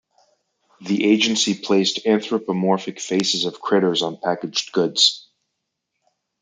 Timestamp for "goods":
4.71-5.29